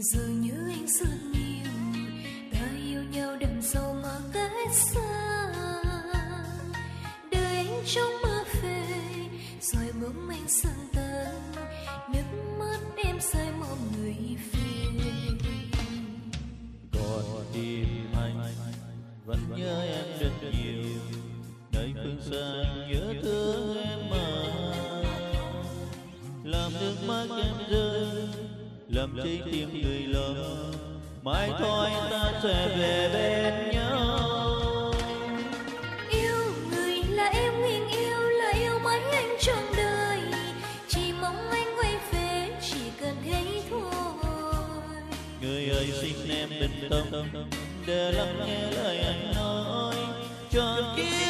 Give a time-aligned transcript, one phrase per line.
[0.00, 1.72] rồi như anh xưa nhiều,
[2.52, 5.52] ta yêu nhau đậm sâu mà cách xa.
[7.30, 8.84] Đời anh trong mơ về,
[9.60, 11.52] rồi bỗng anh sang tầng
[12.12, 13.77] nước mắt em rơi màu
[28.88, 30.28] làm trái tim người lo
[31.22, 34.92] mãi thôi ta sẽ về bên nhau.
[36.10, 36.36] Yêu
[36.70, 40.18] người là em nguyện yêu là yêu mãi anh trong đời.
[40.88, 43.92] Chỉ mong anh quay về chỉ cần thấy thôi.
[45.40, 47.26] Người ơi xin em bình tâm
[47.86, 49.94] để lắng nghe lời anh nói.
[50.50, 51.27] Cho kiếp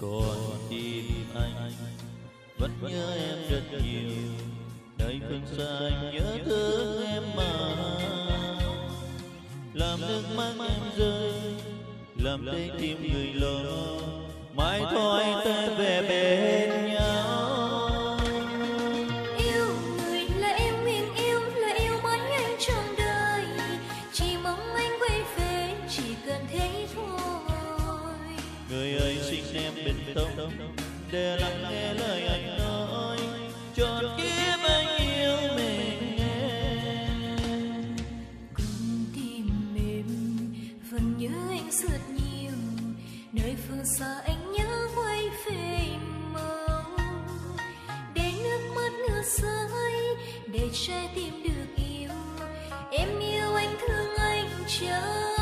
[0.00, 1.72] còn tim anh.
[2.58, 4.10] Vẫn nhớ em rất nhiều
[4.98, 7.52] nơi phương xa anh nhớ thương em mà.
[9.74, 11.32] Làm nước mắt em rơi,
[12.16, 13.58] làm trái tim người lo,
[14.54, 18.18] mãi thôi ta về bên nhau.
[19.38, 23.44] Yêu người là em nguyện yêu, là yêu mãi anh trong đời.
[24.12, 27.35] Chỉ mong anh quay về, chỉ cần thấy thôi
[28.70, 30.28] người ơi, xin em bình tâm
[31.12, 33.18] để lắng nghe lời anh nói,
[33.76, 37.96] cho kiếp anh yêu mình em
[38.54, 40.06] con tim mềm,
[40.90, 42.52] vẫn nhớ anh rất nhiều,
[43.32, 45.78] nơi phương xa anh nhớ quay về
[46.32, 46.96] mong.
[48.14, 52.10] Để nước mắt ngược rơi, để trái tim được yêu,
[52.90, 54.48] em yêu anh thương anh
[54.80, 55.35] chờ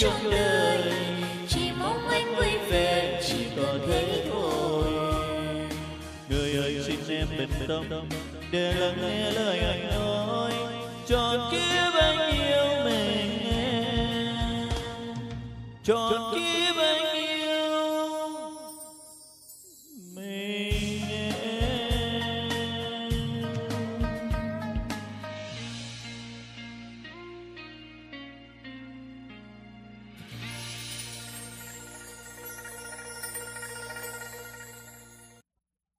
[0.00, 0.92] trong đời.
[1.48, 4.84] Chỉ mong anh quay về, chỉ có thế thôi.
[6.28, 7.84] Người ơi, xin em bình tâm,
[8.50, 10.52] để lắng nghe lời anh nói.
[11.06, 14.68] Cho kiếp anh yêu mình em.
[15.84, 16.49] Cho kiếp